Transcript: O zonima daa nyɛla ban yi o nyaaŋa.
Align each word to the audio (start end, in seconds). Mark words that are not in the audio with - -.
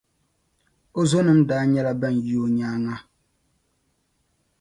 O 0.99 1.01
zonima 1.09 1.45
daa 1.49 1.63
nyɛla 1.71 1.91
ban 2.01 2.15
yi 2.25 2.33
o 2.45 2.47
nyaaŋa. 2.57 2.95